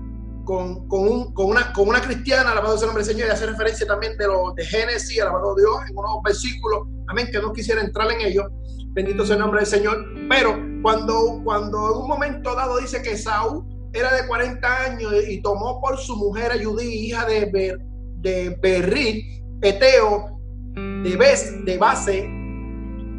con, 0.45 0.89
con, 0.89 1.31
una, 1.37 1.73
con 1.73 1.89
una 1.89 2.03
cristiana, 2.03 2.51
alabado 2.51 2.77
sea 2.77 2.87
el 2.87 2.89
nombre 2.89 3.05
del 3.05 3.15
Señor, 3.15 3.29
y 3.29 3.31
hace 3.31 3.47
referencia 3.47 3.87
también 3.87 4.17
de, 4.19 4.27
lo, 4.27 4.53
de 4.53 4.65
Génesis, 4.67 5.21
alabado 5.21 5.55
Dios, 5.55 5.77
en 5.89 5.97
unos 5.97 6.23
versículos, 6.25 6.89
amén, 7.07 7.29
que 7.31 7.39
no 7.39 7.53
quisiera 7.53 7.81
entrar 7.83 8.11
en 8.11 8.21
ellos, 8.21 8.47
bendito 8.95 9.27
sea 9.27 9.35
el 9.35 9.43
nombre 9.43 9.61
del 9.61 9.69
Señor, 9.69 10.07
pero 10.29 10.57
cuando, 10.83 11.41
cuando 11.45 11.93
en 11.93 12.03
un 12.03 12.09
momento 12.09 12.55
dado 12.55 12.79
dice 12.79 13.03
que 13.03 13.17
Saúl 13.17 13.65
era 13.93 14.15
de 14.15 14.27
40 14.27 14.83
años 14.85 15.13
y 15.29 15.43
tomó 15.43 15.81
por 15.81 15.99
su 15.99 16.17
mujer 16.17 16.53
a 16.53 16.63
Judí, 16.63 17.07
hija 17.07 17.27
de, 17.27 17.47
Ber, 17.47 17.79
de 18.19 18.57
Berri, 18.63 19.43
Eteo, 19.63 20.41
de 20.75 21.17
Bes, 21.17 21.65
de 21.65 21.79
Base, 21.79 22.29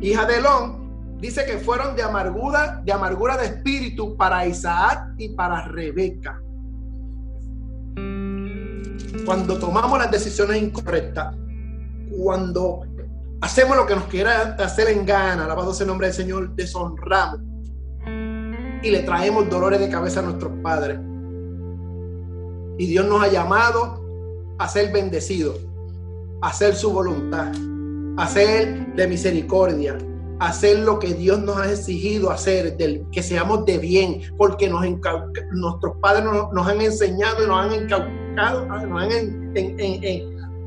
hija 0.02 0.26
de 0.26 0.38
Elón, 0.38 1.18
dice 1.20 1.46
que 1.46 1.58
fueron 1.58 1.96
de 1.96 2.04
amargura, 2.04 2.82
de 2.84 2.92
amargura 2.92 3.38
de 3.38 3.46
espíritu 3.48 4.16
para 4.16 4.46
Isaac 4.46 5.14
y 5.18 5.30
para 5.30 5.68
Rebeca. 5.68 6.42
Cuando 9.26 9.58
tomamos 9.58 9.98
las 9.98 10.12
decisiones 10.12 10.62
incorrectas, 10.62 11.36
cuando 12.18 12.82
hacemos 13.46 13.78
lo 13.78 13.86
que 13.86 13.96
nos 13.96 14.06
quiera 14.06 14.56
hacer 14.58 14.90
en 14.90 15.06
gana, 15.06 15.46
alabado 15.46 15.72
sea 15.72 15.84
el 15.84 15.90
nombre 15.90 16.08
del 16.08 16.16
Señor, 16.16 16.56
deshonramos 16.56 17.42
y 18.82 18.90
le 18.90 19.04
traemos 19.04 19.48
dolores 19.52 19.80
de 19.80 19.88
cabeza 19.88 20.22
a 20.22 20.24
nuestros 20.24 20.52
padres. 20.64 21.00
Y 22.80 22.88
Dios 22.88 23.06
nos 23.06 23.22
ha 23.22 23.28
llamado 23.28 24.04
a 24.58 24.68
ser 24.68 24.92
bendecidos, 24.92 25.60
a 26.42 26.48
hacer 26.48 26.74
su 26.74 26.92
voluntad, 26.92 27.52
a 28.18 28.28
ser 28.28 28.96
de 28.96 29.08
misericordia, 29.08 29.96
a 30.40 30.48
hacer 30.48 30.80
lo 30.80 30.98
que 30.98 31.14
Dios 31.14 31.40
nos 31.40 31.58
ha 31.58 31.72
exigido 31.72 32.32
hacer, 32.32 32.76
del, 32.78 33.06
que 33.12 33.22
seamos 33.22 33.64
de 33.66 33.78
bien, 33.78 34.22
porque 34.38 34.68
nos 34.68 34.84
nuestros 35.52 35.98
padres 36.02 36.26
nos, 36.52 36.68
han 36.68 36.82
enseñado 36.82 37.44
y 37.44 37.48
nos 37.48 37.64
han 37.64 37.74
encaucado 37.74 38.66
nos 38.66 39.04
han 39.04 39.12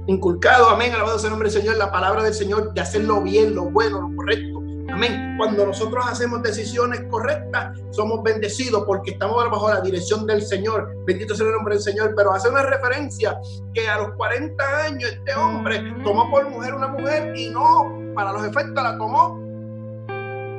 inculcado, 0.09 0.71
amén, 0.71 0.93
alabado 0.93 1.19
sea 1.19 1.29
el 1.29 1.33
nombre 1.33 1.51
del 1.51 1.61
Señor, 1.61 1.77
la 1.77 1.93
palabra 1.93 2.25
del 2.25 2.35
Señor, 2.35 2.73
de 2.73 2.81
hacerlo 2.81 3.23
bien, 3.23 3.55
lo 3.55 3.65
bueno, 3.67 4.01
lo 4.01 4.17
correcto. 4.17 4.59
Amén. 4.91 5.35
Cuando 5.37 5.67
nosotros 5.67 6.05
hacemos 6.09 6.43
decisiones 6.43 7.03
correctas, 7.11 7.79
somos 7.91 8.23
bendecidos 8.23 8.85
porque 8.87 9.13
estamos 9.13 9.37
bajo 9.51 9.69
la 9.69 9.81
dirección 9.83 10.27
del 10.27 10.43
Señor. 10.43 10.91
Bendito 11.07 11.35
sea 11.35 11.47
el 11.47 11.53
nombre 11.53 11.75
del 11.75 11.83
Señor. 11.83 12.15
Pero 12.17 12.33
hace 12.33 12.49
una 12.49 12.63
referencia 12.63 13.39
que 13.75 13.87
a 13.87 13.99
los 13.99 14.13
40 14.17 14.85
años 14.85 15.11
este 15.13 15.35
hombre 15.35 15.95
tomó 16.03 16.31
por 16.31 16.49
mujer 16.49 16.75
una 16.75 16.89
mujer 16.89 17.37
y 17.37 17.51
no, 17.51 18.13
para 18.15 18.33
los 18.33 18.45
efectos 18.45 18.83
la 18.83 18.97
tomó 18.97 19.39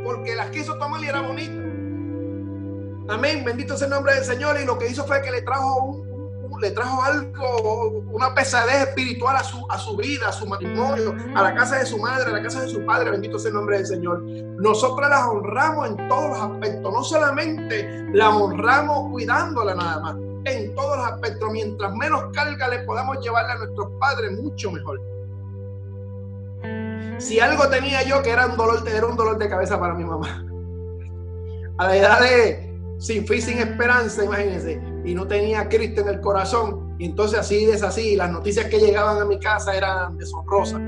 porque 0.05 0.35
las 0.35 0.49
quiso 0.51 0.77
tomar 0.77 1.03
y 1.03 1.07
era 1.07 1.21
bonita. 1.21 1.53
Amén. 3.13 3.43
Bendito 3.43 3.75
sea 3.75 3.87
el 3.87 3.93
nombre 3.93 4.13
del 4.13 4.23
Señor. 4.23 4.59
Y 4.61 4.65
lo 4.65 4.77
que 4.77 4.87
hizo 4.87 5.05
fue 5.05 5.21
que 5.21 5.31
le 5.31 5.41
trajo 5.41 5.83
un, 5.83 6.08
le 6.59 6.71
trajo 6.71 7.01
algo, 7.03 8.03
una 8.11 8.33
pesadez 8.33 8.87
espiritual 8.87 9.35
a 9.35 9.43
su, 9.43 9.65
a 9.69 9.77
su 9.77 9.95
vida, 9.95 10.29
a 10.29 10.31
su 10.31 10.47
matrimonio, 10.47 11.15
a 11.35 11.43
la 11.43 11.55
casa 11.55 11.77
de 11.77 11.85
su 11.85 11.97
madre, 11.97 12.29
a 12.29 12.33
la 12.33 12.43
casa 12.43 12.61
de 12.61 12.69
su 12.69 12.85
padre, 12.85 13.11
bendito 13.11 13.39
sea 13.39 13.49
el 13.49 13.55
nombre 13.55 13.77
del 13.77 13.87
Señor. 13.87 14.21
Nosotros 14.21 15.09
las 15.09 15.27
honramos 15.27 15.89
en 15.89 16.09
todos 16.09 16.29
los 16.29 16.39
aspectos, 16.39 16.93
no 16.93 17.03
solamente 17.03 18.07
la 18.13 18.29
honramos 18.29 19.11
cuidándola 19.11 19.75
nada 19.75 19.99
más, 19.99 20.15
en 20.45 20.73
todos 20.75 20.97
los 20.97 21.07
aspectos, 21.07 21.51
mientras 21.51 21.93
menos 21.95 22.23
carga 22.33 22.67
le 22.67 22.79
podamos 22.79 23.19
llevarle 23.23 23.51
a 23.53 23.55
nuestros 23.57 23.89
padres, 23.99 24.31
mucho 24.41 24.71
mejor. 24.71 24.99
Si 27.19 27.39
algo 27.39 27.67
tenía 27.69 28.03
yo 28.03 28.21
que 28.23 28.31
era 28.31 28.47
un 28.47 28.55
dolor, 28.55 28.87
era 28.87 29.05
un 29.05 29.17
dolor 29.17 29.37
de 29.37 29.49
cabeza 29.49 29.79
para 29.79 29.93
mi 29.93 30.05
mamá. 30.05 30.45
A 31.77 31.87
la 31.87 31.95
edad 31.95 32.19
de 32.19 32.69
sin 32.99 33.23
y 33.23 33.41
sin 33.41 33.59
esperanza, 33.59 34.25
imagínense, 34.25 34.81
y 35.05 35.13
no 35.13 35.27
tenía 35.27 35.67
Cristo 35.69 36.01
en 36.01 36.09
el 36.09 36.21
corazón, 36.21 36.95
y 36.99 37.05
entonces 37.05 37.39
así 37.39 37.63
es 37.65 37.83
así, 37.83 38.15
las 38.15 38.31
noticias 38.31 38.67
que 38.67 38.79
llegaban 38.79 39.21
a 39.21 39.25
mi 39.25 39.39
casa 39.39 39.75
eran 39.75 40.17
deshonrosas. 40.17 40.81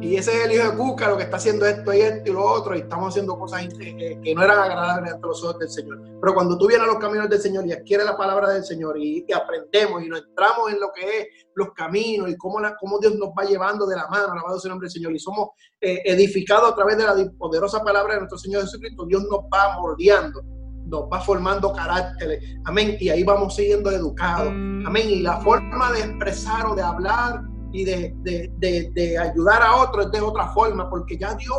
Y 0.00 0.16
ese 0.16 0.38
es 0.38 0.44
el 0.44 0.52
hijo 0.52 0.70
de 0.70 0.76
Cuca 0.76 1.08
lo 1.08 1.16
que 1.16 1.24
está 1.24 1.36
haciendo 1.36 1.66
esto 1.66 1.92
y 1.92 2.00
esto 2.00 2.30
y 2.30 2.32
lo 2.32 2.44
otro, 2.44 2.76
y 2.76 2.80
estamos 2.80 3.08
haciendo 3.08 3.36
cosas 3.38 3.66
que, 3.66 4.34
no 4.34 4.42
eran 4.42 4.58
agradables 4.58 5.14
ante 5.14 5.26
los 5.26 5.42
ojos 5.42 5.58
del 5.58 5.70
Señor. 5.70 6.00
Pero 6.20 6.34
cuando 6.34 6.56
tú 6.56 6.68
vienes 6.68 6.86
a 6.86 6.92
los 6.92 7.00
caminos 7.00 7.28
del 7.28 7.40
Señor 7.40 7.66
y 7.66 7.72
adquieres 7.72 8.06
la 8.06 8.16
palabra 8.16 8.50
del 8.50 8.64
Señor 8.64 8.96
y, 8.98 9.26
aprendemos 9.32 10.02
y 10.02 10.08
nos 10.08 10.20
entramos 10.20 10.70
en 10.70 10.80
lo 10.80 10.92
que 10.94 11.02
es 11.02 11.26
los 11.54 11.72
caminos 11.72 12.30
y 12.30 12.36
cómo, 12.36 12.58
cómo 12.78 12.98
Dios 12.98 13.16
nos 13.16 13.30
va 13.30 13.44
llevando 13.44 13.86
de 13.86 13.96
la 13.96 14.06
mano, 14.06 14.32
alabado 14.32 14.60
sea 14.60 14.68
el 14.68 14.74
nombre 14.74 14.86
del 14.86 14.92
Señor, 14.92 15.12
y 15.12 15.18
somos 15.18 15.48
eh, 15.80 16.02
edificados 16.04 16.70
a 16.70 16.74
través 16.74 16.98
de 16.98 17.04
la 17.04 17.14
poderosa 17.38 17.82
palabra 17.82 18.14
de 18.14 18.20
nuestro 18.20 18.38
Señor 18.38 18.62
Jesucristo, 18.62 19.06
Dios 19.06 19.22
nos 19.30 19.40
va 19.52 19.80
moldeando 19.80 20.55
nos 20.86 21.02
va 21.12 21.20
formando 21.20 21.72
carácter. 21.72 22.40
Amén. 22.64 22.96
Y 23.00 23.08
ahí 23.08 23.22
vamos 23.24 23.54
siendo 23.54 23.90
educados. 23.90 24.48
Amén. 24.48 25.08
Y 25.08 25.20
la 25.20 25.38
forma 25.40 25.92
de 25.92 26.00
expresar 26.00 26.66
o 26.66 26.74
de 26.74 26.82
hablar 26.82 27.42
y 27.72 27.84
de, 27.84 28.14
de, 28.22 28.90
de, 28.94 29.18
ayudar 29.18 29.62
a 29.62 29.76
otros 29.76 30.06
es 30.06 30.12
de 30.12 30.20
otra 30.20 30.48
forma, 30.48 30.88
porque 30.88 31.18
ya 31.18 31.34
Dios, 31.34 31.58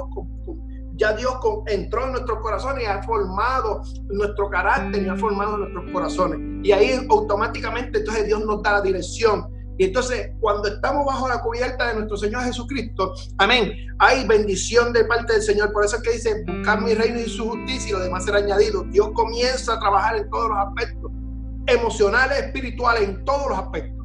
ya 0.96 1.13
Dios 1.13 1.36
entró 1.67 2.05
en 2.05 2.13
nuestros 2.13 2.39
corazones 2.39 2.84
y 2.84 2.88
ha 2.88 3.03
formado 3.03 3.81
nuestro 4.10 4.50
carácter 4.50 5.03
y 5.03 5.10
ha 5.10 5.15
formado 5.15 5.57
nuestros 5.57 5.91
corazones. 5.91 6.39
Y 6.63 6.72
ahí 6.72 7.05
automáticamente 7.10 8.00
entonces 8.00 8.25
Dios 8.25 8.43
nos 8.46 8.63
da 8.63 8.74
la 8.74 8.81
dirección 8.81 9.57
y 9.77 9.86
entonces, 9.86 10.31
cuando 10.39 10.67
estamos 10.67 11.05
bajo 11.05 11.27
la 11.27 11.39
cubierta 11.41 11.88
de 11.88 11.96
nuestro 11.96 12.17
Señor 12.17 12.43
Jesucristo, 12.43 13.13
amén, 13.38 13.74
hay 14.00 14.25
bendición 14.25 14.91
de 14.91 15.05
parte 15.05 15.34
del 15.34 15.41
Señor. 15.43 15.72
Por 15.72 15.86
eso 15.86 15.98
es 15.98 16.01
que 16.01 16.12
dice, 16.13 16.43
buscar 16.48 16.81
mi 16.81 16.96
reino 16.96 17.19
y 17.19 17.29
su 17.29 17.48
justicia 17.48 17.89
y 17.89 17.91
lo 17.91 18.00
demás 18.00 18.25
será 18.25 18.39
añadido. 18.39 18.84
Dios 18.86 19.10
comienza 19.13 19.74
a 19.74 19.79
trabajar 19.79 20.17
en 20.17 20.29
todos 20.31 20.50
los 20.50 20.57
aspectos, 20.57 21.12
emocionales, 21.67 22.39
espirituales, 22.39 23.03
en 23.03 23.24
todos 23.24 23.50
los 23.50 23.60
aspectos. 23.60 23.98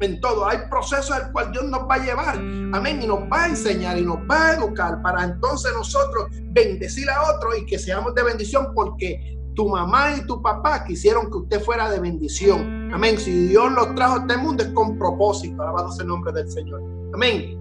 En 0.00 0.20
todo, 0.20 0.46
hay 0.46 0.58
procesos 0.68 1.12
al 1.12 1.32
cual 1.32 1.52
Dios 1.52 1.64
nos 1.64 1.88
va 1.88 1.94
a 1.94 2.04
llevar, 2.04 2.34
amén, 2.34 3.00
y 3.00 3.06
nos 3.06 3.20
va 3.20 3.44
a 3.44 3.48
enseñar 3.48 3.96
y 3.96 4.02
nos 4.02 4.18
va 4.30 4.48
a 4.48 4.54
educar 4.54 5.00
para 5.00 5.24
entonces 5.24 5.72
nosotros 5.74 6.26
bendecir 6.50 7.08
a 7.08 7.22
otros 7.22 7.58
y 7.58 7.64
que 7.64 7.78
seamos 7.78 8.14
de 8.14 8.24
bendición 8.24 8.72
porque 8.74 9.38
tu 9.54 9.68
mamá 9.68 10.16
y 10.16 10.26
tu 10.26 10.42
papá 10.42 10.84
quisieron 10.84 11.30
que 11.30 11.38
usted 11.38 11.62
fuera 11.62 11.88
de 11.88 12.00
bendición. 12.00 12.83
Amén. 12.94 13.18
Si 13.18 13.48
Dios 13.48 13.72
los 13.72 13.92
trajo 13.96 14.14
a 14.14 14.18
este 14.20 14.36
mundo 14.36 14.62
es 14.62 14.70
con 14.70 14.96
propósito. 14.96 15.60
Alabado 15.60 15.90
sea 15.90 16.04
el 16.04 16.08
nombre 16.08 16.32
del 16.32 16.48
Señor. 16.48 16.80
Amén. 17.12 17.58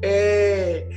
Eh, 0.00 0.88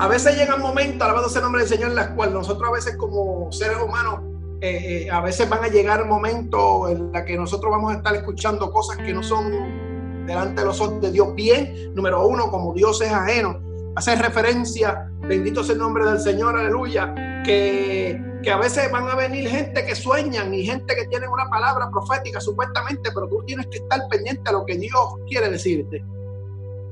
a 0.00 0.08
veces 0.08 0.36
llegan 0.36 0.60
momentos, 0.60 1.02
alabado 1.02 1.28
sea 1.28 1.38
el 1.38 1.44
nombre 1.44 1.62
del 1.62 1.68
Señor, 1.68 1.90
en 1.90 1.96
los 1.96 2.06
cuales 2.08 2.34
nosotros 2.34 2.68
a 2.68 2.72
veces 2.72 2.96
como 2.96 3.50
seres 3.52 3.78
humanos, 3.80 4.20
eh, 4.60 5.04
eh, 5.06 5.10
a 5.10 5.20
veces 5.20 5.48
van 5.48 5.62
a 5.62 5.68
llegar 5.68 6.04
momentos 6.04 6.90
en 6.90 7.12
los 7.12 7.22
que 7.22 7.36
nosotros 7.36 7.70
vamos 7.70 7.92
a 7.92 7.98
estar 7.98 8.14
escuchando 8.16 8.72
cosas 8.72 8.96
que 8.98 9.12
no 9.12 9.22
son 9.22 10.26
delante 10.26 10.62
de 10.62 10.66
los 10.66 10.80
ojos 10.80 11.00
de 11.00 11.12
Dios 11.12 11.32
bien. 11.36 11.94
Número 11.94 12.26
uno, 12.26 12.50
como 12.50 12.74
Dios 12.74 13.00
es 13.02 13.12
ajeno 13.12 13.68
hace 13.98 14.14
referencia, 14.14 15.10
bendito 15.22 15.64
sea 15.64 15.72
el 15.72 15.80
nombre 15.80 16.04
del 16.04 16.20
Señor, 16.20 16.56
aleluya, 16.56 17.12
que, 17.44 18.27
que 18.42 18.50
a 18.50 18.56
veces 18.56 18.90
van 18.90 19.08
a 19.08 19.14
venir 19.14 19.48
gente 19.48 19.84
que 19.84 19.94
sueñan 19.94 20.54
y 20.54 20.64
gente 20.64 20.94
que 20.94 21.06
tiene 21.06 21.28
una 21.28 21.48
palabra 21.48 21.90
profética 21.90 22.40
supuestamente, 22.40 23.10
pero 23.12 23.28
tú 23.28 23.42
tienes 23.46 23.66
que 23.66 23.78
estar 23.78 24.00
pendiente 24.08 24.48
a 24.48 24.52
lo 24.52 24.64
que 24.64 24.76
Dios 24.76 25.16
quiere 25.26 25.50
decirte. 25.50 26.04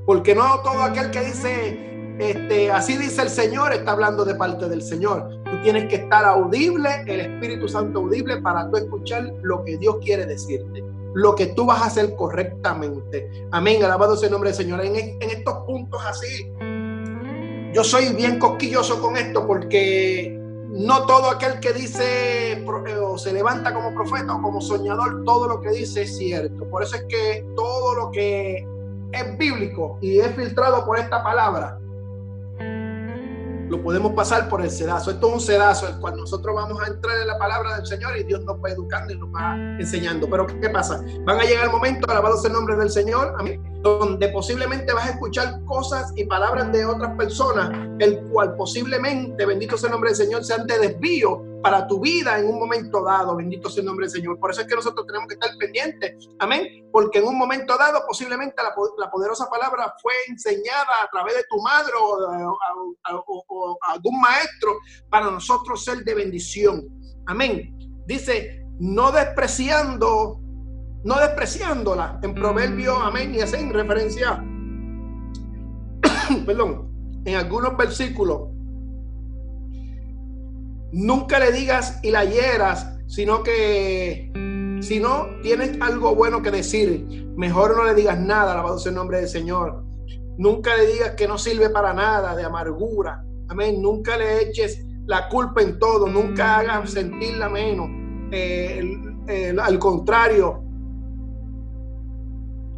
Porque 0.05 0.35
no 0.35 0.59
todo 0.61 0.83
aquel 0.83 1.11
que 1.11 1.21
dice, 1.21 2.17
este, 2.19 2.71
así 2.71 2.97
dice 2.97 3.21
el 3.21 3.29
Señor, 3.29 3.73
está 3.73 3.91
hablando 3.91 4.25
de 4.25 4.35
parte 4.35 4.67
del 4.67 4.81
Señor. 4.81 5.29
Tú 5.45 5.61
tienes 5.63 5.85
que 5.85 5.97
estar 5.97 6.25
audible, 6.25 7.03
el 7.07 7.21
Espíritu 7.21 7.67
Santo 7.67 7.99
audible, 7.99 8.41
para 8.41 8.69
tú 8.69 8.77
escuchar 8.77 9.31
lo 9.41 9.63
que 9.63 9.77
Dios 9.77 9.97
quiere 10.01 10.25
decirte 10.25 10.83
lo 11.13 11.33
que 11.33 11.47
tú 11.47 11.65
vas 11.65 11.81
a 11.81 11.85
hacer 11.85 12.15
correctamente. 12.15 13.27
Amén. 13.49 13.83
Alabado 13.83 14.15
sea 14.15 14.27
el 14.27 14.33
nombre 14.33 14.51
del 14.51 14.57
Señor. 14.57 14.85
En, 14.85 14.95
en 14.95 15.29
estos 15.31 15.65
puntos 15.65 15.99
así, 16.05 16.51
yo 17.73 17.83
soy 17.83 18.13
bien 18.13 18.37
cosquilloso 18.37 19.01
con 19.01 19.17
esto 19.17 19.47
porque 19.47 20.36
no 20.67 21.05
todo 21.05 21.29
aquel 21.29 21.59
que 21.59 21.73
dice 21.73 22.53
eh, 22.53 22.97
o 23.01 23.17
se 23.17 23.33
levanta 23.33 23.73
como 23.73 23.93
profeta 23.93 24.35
o 24.35 24.41
como 24.41 24.61
soñador, 24.61 25.23
todo 25.23 25.47
lo 25.47 25.61
que 25.61 25.69
dice 25.69 26.03
es 26.03 26.17
cierto. 26.17 26.69
Por 26.69 26.83
eso 26.83 26.97
es 26.97 27.05
que 27.09 27.45
todo 27.55 27.95
lo 27.95 28.11
que 28.11 28.67
es 29.11 29.37
bíblico 29.37 29.97
y 30.01 30.19
es 30.19 30.35
filtrado 30.35 30.85
por 30.85 30.99
esta 30.99 31.23
palabra 31.23 31.76
lo 33.69 33.81
podemos 33.81 34.13
pasar 34.13 34.49
por 34.49 34.61
el 34.61 34.71
sedazo. 34.71 35.11
Esto 35.11 35.27
es 35.27 35.33
un 35.33 35.41
sedazo, 35.41 35.87
el 35.87 35.99
cual 35.99 36.15
nosotros 36.15 36.55
vamos 36.55 36.81
a 36.81 36.87
entrar 36.87 37.19
en 37.19 37.27
la 37.27 37.37
palabra 37.37 37.77
del 37.77 37.85
Señor 37.85 38.17
y 38.17 38.23
Dios 38.23 38.43
nos 38.43 38.57
va 38.63 38.69
educando 38.69 39.13
y 39.13 39.19
nos 39.19 39.29
va 39.29 39.55
enseñando. 39.79 40.29
Pero 40.29 40.47
¿qué 40.47 40.69
pasa? 40.69 41.01
Van 41.25 41.39
a 41.39 41.43
llegar 41.43 41.65
el 41.65 41.71
momento, 41.71 42.09
alabado 42.09 42.37
sea 42.37 42.49
el 42.49 42.53
nombre 42.53 42.75
del 42.75 42.89
Señor, 42.89 43.35
donde 43.81 44.29
posiblemente 44.29 44.93
vas 44.93 45.07
a 45.07 45.09
escuchar 45.11 45.63
cosas 45.65 46.13
y 46.15 46.25
palabras 46.25 46.71
de 46.71 46.85
otras 46.85 47.15
personas, 47.17 47.71
el 47.99 48.19
cual 48.29 48.55
posiblemente, 48.55 49.45
bendito 49.45 49.77
sea 49.77 49.87
el 49.87 49.91
nombre 49.91 50.11
del 50.11 50.17
Señor, 50.17 50.43
sean 50.43 50.65
de 50.65 50.79
desvío 50.79 51.43
para 51.67 51.85
tu 51.85 51.99
vida 51.99 52.39
en 52.39 52.47
un 52.47 52.59
momento 52.59 53.03
dado. 53.03 53.35
Bendito 53.35 53.69
sea 53.69 53.81
el 53.81 53.87
nombre 53.87 54.05
del 54.05 54.15
Señor. 54.15 54.39
Por 54.39 54.51
eso 54.51 54.61
es 54.61 54.67
que 54.67 54.75
nosotros 54.75 55.05
tenemos 55.05 55.27
que 55.27 55.33
estar 55.33 55.49
pendientes. 55.59 56.29
Amén. 56.39 56.87
Porque 56.93 57.19
en 57.19 57.25
un 57.25 57.37
momento 57.37 57.77
dado 57.77 58.05
posiblemente 58.07 58.55
la, 58.63 58.73
poderosa 59.11 59.49
palabra 59.49 59.93
fue 60.01 60.13
enseñada 60.29 60.93
a 61.03 61.09
través 61.11 61.35
de 61.35 61.43
tu 61.49 61.61
madre 61.61 61.91
o, 61.99 62.57
algún 63.81 64.21
maestro 64.21 64.77
para 65.09 65.29
nosotros 65.29 65.83
ser 65.83 66.05
de 66.05 66.15
bendición. 66.15 66.87
Amén. 67.25 67.77
Dice, 68.05 68.65
no 68.79 69.11
despreciando, 69.11 70.39
no 71.03 71.19
despreciándola. 71.19 72.17
En 72.23 72.33
proverbio, 72.33 72.95
amén, 72.95 73.35
y 73.35 73.41
así 73.41 73.57
en 73.57 73.73
referencia, 73.73 74.41
perdón, 76.45 76.89
en 77.25 77.35
algunos 77.35 77.75
versículos 77.75 78.56
nunca 80.91 81.39
le 81.39 81.51
digas 81.51 81.99
y 82.03 82.11
la 82.11 82.25
hieras, 82.25 82.97
sino 83.07 83.43
que 83.43 84.31
si 84.81 84.99
no 84.99 85.27
tienes 85.41 85.79
algo 85.81 86.15
bueno 86.15 86.41
que 86.41 86.51
decir, 86.51 87.27
mejor 87.35 87.75
no 87.75 87.85
le 87.85 87.93
digas 87.93 88.19
nada, 88.19 88.53
alabado 88.53 88.79
sea 88.79 88.91
el 88.91 88.95
nombre 88.95 89.19
del 89.19 89.27
Señor. 89.27 89.83
Nunca 90.37 90.75
le 90.75 90.85
digas 90.85 91.11
que 91.11 91.27
no 91.27 91.37
sirve 91.37 91.69
para 91.69 91.93
nada, 91.93 92.35
de 92.35 92.43
amargura. 92.43 93.23
Amén. 93.49 93.81
Nunca 93.81 94.17
le 94.17 94.43
eches 94.43 94.85
la 95.05 95.29
culpa 95.29 95.61
en 95.61 95.79
todo, 95.79 96.07
nunca 96.07 96.57
hagas 96.57 96.91
sentirla 96.91 97.49
menos. 97.49 97.89
Eh, 98.31 99.55
al 99.59 99.79
contrario, 99.79 100.63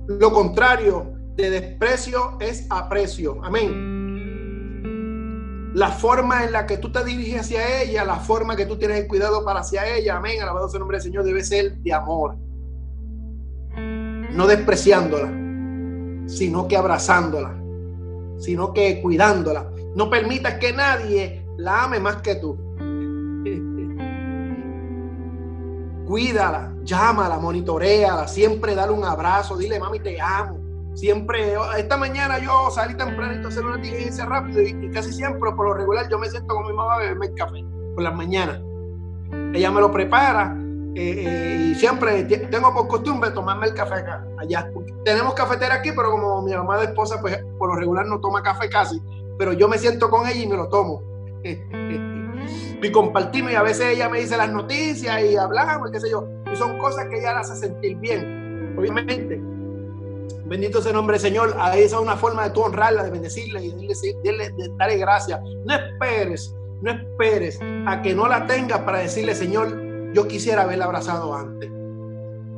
lo 0.07 0.31
contrario 0.31 1.13
de 1.35 1.49
desprecio 1.49 2.37
es 2.39 2.65
aprecio. 2.69 3.43
Amén 3.43 3.98
la 5.73 5.91
forma 5.91 6.43
en 6.43 6.51
la 6.51 6.65
que 6.65 6.77
tú 6.77 6.91
te 6.91 7.03
diriges 7.03 7.41
hacia 7.41 7.81
ella, 7.81 8.03
la 8.03 8.15
forma 8.15 8.55
que 8.55 8.65
tú 8.65 8.77
tienes 8.77 8.97
el 8.97 9.07
cuidado 9.07 9.45
para 9.45 9.59
hacia 9.59 9.87
ella, 9.87 10.17
amén, 10.17 10.41
alabado 10.41 10.67
sea 10.67 10.77
el 10.77 10.79
nombre 10.79 10.97
del 10.97 11.03
Señor, 11.03 11.23
debe 11.23 11.43
ser 11.43 11.77
de 11.77 11.93
amor. 11.93 12.37
No 14.31 14.47
despreciándola, 14.47 15.27
sino 16.27 16.67
que 16.67 16.75
abrazándola, 16.75 17.55
sino 18.39 18.73
que 18.73 19.01
cuidándola. 19.01 19.69
No 19.95 20.09
permitas 20.09 20.55
que 20.55 20.73
nadie 20.73 21.45
la 21.57 21.83
ame 21.83 21.99
más 21.99 22.17
que 22.17 22.35
tú. 22.35 22.57
Cuídala, 26.07 26.73
llámala, 26.83 27.37
monitoreala, 27.37 28.27
siempre 28.27 28.73
dale 28.73 28.91
un 28.91 29.03
abrazo, 29.03 29.55
dile, 29.55 29.79
mami, 29.79 29.99
te 29.99 30.19
amo 30.19 30.58
Siempre, 30.99 31.53
esta 31.77 31.95
mañana 31.95 32.39
yo 32.39 32.69
salí 32.71 32.93
tempranito 32.93 33.47
a 33.47 33.51
hacer 33.51 33.65
una 33.65 33.77
diligencia 33.77 34.25
rápido 34.25 34.61
y, 34.61 34.91
casi 34.91 35.13
siempre, 35.13 35.49
por 35.53 35.67
lo 35.67 35.73
regular, 35.73 36.09
yo 36.09 36.19
me 36.19 36.29
siento 36.29 36.53
con 36.53 36.67
mi 36.67 36.73
mamá 36.73 36.95
a 36.95 36.97
beberme 36.97 37.27
el 37.27 37.35
café 37.35 37.63
por 37.95 38.03
las 38.03 38.13
mañanas. 38.13 38.59
Ella 39.53 39.71
me 39.71 39.79
lo 39.79 39.89
prepara 39.93 40.57
eh, 40.95 41.23
eh, 41.25 41.67
y 41.71 41.75
siempre 41.75 42.23
tengo 42.23 42.73
por 42.73 42.89
costumbre 42.89 43.31
tomarme 43.31 43.67
el 43.67 43.73
café 43.75 43.93
acá, 43.93 44.27
allá. 44.39 44.69
Tenemos 45.05 45.33
cafetera 45.35 45.75
aquí, 45.75 45.91
pero 45.95 46.11
como 46.11 46.41
mi 46.41 46.53
mamá 46.53 46.77
de 46.79 46.87
esposa, 46.87 47.21
pues 47.21 47.39
por 47.57 47.69
lo 47.69 47.75
regular 47.75 48.05
no 48.05 48.19
toma 48.19 48.43
café 48.43 48.67
casi, 48.67 49.01
pero 49.37 49.53
yo 49.53 49.69
me 49.69 49.77
siento 49.77 50.09
con 50.09 50.27
ella 50.27 50.41
y 50.41 50.47
me 50.47 50.57
lo 50.57 50.67
tomo. 50.67 51.01
y 51.45 52.91
compartimos 52.91 53.53
y 53.53 53.55
a 53.55 53.63
veces 53.63 53.95
ella 53.95 54.09
me 54.09 54.19
dice 54.19 54.35
las 54.35 54.51
noticias 54.51 55.23
y 55.23 55.37
hablamos, 55.37 55.91
qué 55.91 56.01
sé 56.01 56.09
yo, 56.09 56.27
y 56.51 56.57
son 56.57 56.77
cosas 56.77 57.05
que 57.05 57.19
ella 57.19 57.35
la 57.35 57.39
hace 57.39 57.55
sentir 57.55 57.95
bien, 57.99 58.75
obviamente 58.77 59.41
Bendito 60.45 60.81
sea 60.81 60.91
el 60.91 60.95
nombre 60.95 61.19
Señor. 61.19 61.55
Ahí 61.59 61.83
esa 61.83 61.97
es 61.97 62.01
una 62.01 62.17
forma 62.17 62.45
de 62.45 62.51
tú 62.51 62.61
honrarla, 62.61 63.03
de 63.03 63.11
bendecirla 63.11 63.61
y 63.61 63.71
de, 63.71 64.53
darle 64.77 64.97
gracias. 64.97 65.39
No 65.65 65.73
esperes, 65.73 66.55
no 66.81 66.91
esperes 66.91 67.59
a 67.87 68.01
que 68.01 68.13
no 68.13 68.27
la 68.27 68.45
tengas 68.47 68.79
para 68.79 68.99
decirle, 68.99 69.35
Señor, 69.35 70.13
yo 70.13 70.27
quisiera 70.27 70.63
haberla 70.63 70.85
abrazado 70.85 71.35
antes. 71.35 71.69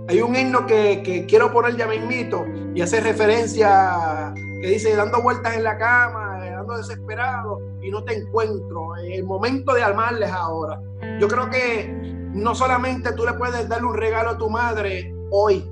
Hay 0.08 0.22
un 0.22 0.36
himno 0.36 0.66
que, 0.66 1.26
quiero 1.28 1.52
poner 1.52 1.78
ya 1.78 1.88
mismito 1.88 2.46
y 2.74 2.82
hace 2.82 3.00
referencia 3.00 4.34
que 4.62 4.68
dice, 4.68 4.96
dando 4.96 5.22
vueltas 5.22 5.56
en 5.56 5.64
la 5.64 5.78
cama, 5.78 6.40
dando 6.40 6.78
desesperado 6.78 7.60
y 7.82 7.90
no 7.90 8.04
te 8.04 8.16
encuentro. 8.16 8.96
El 8.98 9.24
momento 9.24 9.74
de 9.74 9.84
armarles 9.84 10.30
ahora. 10.32 10.80
Yo 11.20 11.28
creo 11.28 11.50
que 11.50 11.90
no 12.34 12.56
solamente 12.56 13.14
tú 13.14 13.26
le 13.26 13.34
puedes 13.34 13.68
darle 13.68 13.88
un 13.88 13.96
regalo 13.96 14.32
a 14.32 14.38
tu 14.38 14.50
madre 14.50 15.14
hoy, 15.30 15.70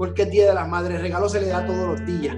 porque 0.00 0.22
el 0.22 0.30
Día 0.30 0.46
de 0.46 0.54
las 0.54 0.66
Madres, 0.66 0.98
regalo 1.02 1.28
se 1.28 1.42
le 1.42 1.48
da 1.48 1.66
todos 1.66 1.86
los 1.86 2.06
días. 2.06 2.34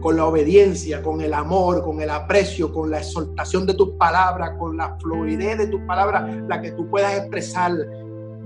Con 0.00 0.16
la 0.16 0.24
obediencia, 0.24 1.02
con 1.02 1.20
el 1.20 1.34
amor, 1.34 1.84
con 1.84 2.00
el 2.00 2.08
aprecio, 2.08 2.72
con 2.72 2.90
la 2.90 3.00
exaltación 3.00 3.66
de 3.66 3.74
tus 3.74 3.90
palabras, 3.98 4.52
con 4.58 4.74
la 4.74 4.96
fluidez 4.98 5.58
de 5.58 5.66
tus 5.66 5.82
palabras, 5.82 6.24
la 6.48 6.62
que 6.62 6.72
tú 6.72 6.88
puedas 6.88 7.18
expresar. 7.18 7.72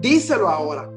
Díselo 0.00 0.48
ahora. 0.48 0.90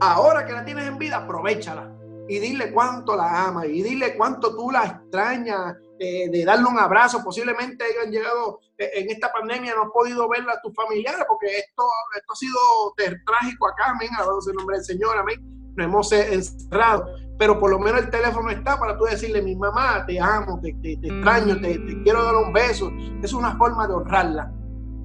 Ahora 0.00 0.46
que 0.46 0.52
la 0.52 0.64
tienes 0.64 0.86
en 0.86 0.98
vida, 0.98 1.16
aprovechala. 1.16 1.92
Y 2.28 2.38
dile 2.38 2.72
cuánto 2.72 3.16
la 3.16 3.46
amas 3.48 3.64
y 3.66 3.82
dile 3.82 4.16
cuánto 4.16 4.54
tú 4.54 4.70
la 4.70 4.84
extrañas, 4.84 5.74
eh, 5.98 6.30
de 6.30 6.44
darle 6.44 6.66
un 6.66 6.78
abrazo. 6.78 7.24
Posiblemente 7.24 7.82
hayan 7.82 8.12
llegado 8.12 8.60
eh, 8.78 8.88
en 8.94 9.10
esta 9.10 9.32
pandemia, 9.32 9.74
no 9.74 9.82
has 9.82 9.90
podido 9.90 10.28
verla 10.28 10.52
a 10.52 10.60
tus 10.60 10.72
familiares, 10.76 11.24
porque 11.26 11.58
esto, 11.58 11.82
esto 12.16 12.32
ha 12.32 12.36
sido 12.36 13.18
trágico 13.26 13.66
acá, 13.66 13.90
amén, 13.90 14.10
alabado 14.14 14.38
el 14.48 14.54
nombre 14.54 14.76
del 14.76 14.84
Señor, 14.84 15.18
amén 15.18 15.61
nos 15.76 15.86
hemos 15.86 16.12
encerrado, 16.12 17.06
pero 17.38 17.58
por 17.58 17.70
lo 17.70 17.78
menos 17.78 18.02
el 18.02 18.10
teléfono 18.10 18.50
está 18.50 18.78
para 18.78 18.96
tú 18.96 19.04
decirle, 19.04 19.42
mi 19.42 19.56
mamá, 19.56 20.04
te 20.06 20.20
amo, 20.20 20.60
te, 20.60 20.76
extraño, 20.84 21.60
te, 21.60 21.78
quiero 22.02 22.24
dar 22.24 22.36
un 22.36 22.52
beso. 22.52 22.90
Es 23.22 23.32
una 23.32 23.56
forma 23.56 23.88
de 23.88 23.94
honrarla, 23.94 24.52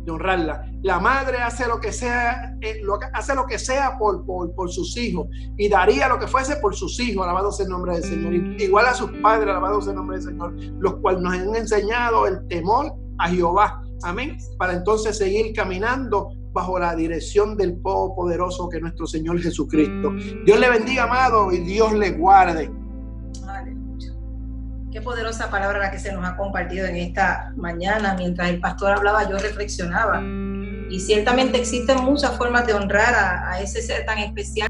de 0.06 0.12
honrarla. 0.12 0.69
La 0.84 0.99
madre 0.99 1.38
hace 1.38 1.67
lo 1.67 1.80
que 1.80 1.91
sea, 1.91 2.56
eh, 2.62 2.80
lo, 2.84 2.99
hace 3.13 3.34
lo 3.34 3.45
que 3.45 3.58
sea 3.58 3.97
por, 3.97 4.25
por, 4.25 4.71
sus 4.71 4.95
hijos 4.97 5.27
y 5.58 5.67
daría 5.67 6.08
lo 6.08 6.19
que 6.19 6.27
fuese 6.27 6.58
por 6.58 6.75
sus 6.75 6.99
hijos, 6.99 7.23
alabado 7.23 7.51
sea 7.51 7.65
el 7.65 7.71
nombre 7.71 7.93
del 7.93 8.03
Señor. 8.03 8.34
Igual 8.62 8.86
a 8.86 8.93
sus 8.93 9.10
padres, 9.21 9.49
alabado 9.49 9.82
sea 9.82 9.91
el 9.91 9.97
nombre 9.97 10.17
del 10.17 10.27
Señor, 10.27 10.53
los 10.80 10.97
cuales 10.97 11.21
nos 11.21 11.34
han 11.34 11.56
enseñado 11.56 12.27
el 12.27 12.47
temor 12.47 12.93
a 13.17 13.30
Jehová. 13.30 13.82
Amén. 14.03 14.38
Para 14.60 14.73
entonces 14.73 15.17
seguir 15.17 15.53
caminando 15.56 16.30
bajo 16.58 16.80
la 16.80 16.96
dirección 16.96 17.56
del 17.56 17.78
Poderoso 17.78 18.67
que 18.67 18.78
es 18.78 18.82
nuestro 18.82 19.06
Señor 19.06 19.39
Jesucristo. 19.39 20.12
Dios 20.43 20.60
le 20.60 20.70
bendiga, 20.70 21.04
amado, 21.04 21.52
y 21.52 21.60
Dios 21.60 21.93
le 21.93 22.12
guarde. 22.12 22.72
Aleluya. 23.48 24.13
Qué 24.91 25.00
poderosa 25.02 25.52
palabra 25.52 25.78
la 25.78 25.91
que 25.91 26.00
se 26.00 26.12
nos 26.12 26.28
ha 26.28 26.36
compartido 26.36 26.88
en 26.88 26.96
esta 26.96 27.54
mañana. 27.56 28.15
Mientras 28.17 28.50
el 28.50 28.60
pastor 28.60 28.93
hablaba, 28.93 29.30
yo 29.30 29.38
reflexionaba. 29.38 30.20
Y 30.89 31.00
ciertamente 31.00 31.60
existen 31.60 32.04
muchas 32.04 32.36
formas 32.38 32.65
de 32.65 32.74
honrar 32.74 33.13
a, 33.13 33.52
a 33.52 33.62
ese 33.62 33.84
ser 33.84 34.04
tan 34.06 34.17
especial 34.17 34.67